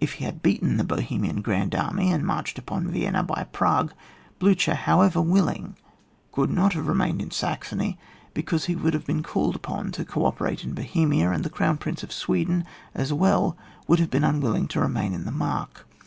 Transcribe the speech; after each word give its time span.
If 0.00 0.14
he 0.14 0.24
had 0.24 0.40
beaten 0.40 0.78
the 0.78 0.82
Bohe 0.82 1.20
main 1.20 1.42
grand 1.42 1.74
army, 1.74 2.10
and 2.10 2.24
marched 2.24 2.56
upon 2.58 2.88
Vienna 2.88 3.22
by 3.22 3.46
Prague, 3.52 3.92
BlUcher, 4.40 4.74
however 4.74 5.20
wUling, 5.20 5.74
could 6.32 6.48
not 6.48 6.72
have 6.72 6.88
remained 6.88 7.20
in 7.20 7.30
Saxony, 7.30 7.98
because 8.32 8.64
he 8.64 8.74
would 8.74 8.94
have 8.94 9.04
been 9.04 9.22
called 9.22 9.56
upon 9.56 9.92
to 9.92 10.06
co 10.06 10.24
operate 10.24 10.64
in 10.64 10.72
Bohemia, 10.72 11.32
and 11.32 11.44
the 11.44 11.50
Crown 11.50 11.76
Prince 11.76 12.02
of 12.02 12.12
Sweden 12.12 12.64
as 12.94 13.12
well 13.12 13.58
would 13.86 13.98
have 14.00 14.08
been 14.10 14.22
un^dUing 14.22 14.70
to 14.70 14.80
remain 14.80 15.12
in 15.12 15.26
the 15.26 15.30
Mark. 15.32 15.86